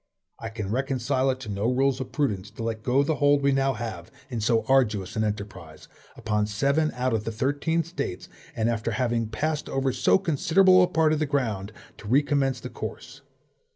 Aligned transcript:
I 0.39 0.49
can 0.49 0.71
reconcile 0.71 1.29
it 1.29 1.39
to 1.41 1.49
no 1.49 1.67
rules 1.69 1.99
of 2.01 2.11
prudence 2.11 2.49
to 2.49 2.63
let 2.63 2.81
go 2.81 3.03
the 3.03 3.17
hold 3.17 3.43
we 3.43 3.51
now 3.51 3.73
have, 3.73 4.09
in 4.31 4.41
so 4.41 4.63
arduous 4.63 5.15
an 5.15 5.23
enterprise, 5.23 5.87
upon 6.17 6.47
seven 6.47 6.91
out 6.95 7.13
of 7.13 7.23
the 7.23 7.31
thirteen 7.31 7.83
States, 7.83 8.27
and 8.55 8.67
after 8.67 8.93
having 8.93 9.27
passed 9.29 9.69
over 9.69 9.93
so 9.93 10.17
considerable 10.17 10.81
a 10.81 10.87
part 10.87 11.13
of 11.13 11.19
the 11.19 11.27
ground, 11.27 11.71
to 11.99 12.07
recommence 12.07 12.59
the 12.59 12.67
course. 12.69 13.21